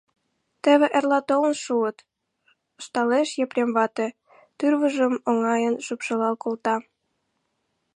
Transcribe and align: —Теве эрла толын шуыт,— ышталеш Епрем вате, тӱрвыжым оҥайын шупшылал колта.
—Теве 0.63 0.87
эрла 0.97 1.19
толын 1.29 1.55
шуыт,— 1.63 1.97
ышталеш 2.79 3.29
Епрем 3.43 3.69
вате, 3.77 4.07
тӱрвыжым 4.57 5.13
оҥайын 5.29 5.75
шупшылал 5.85 6.35
колта. 6.43 6.75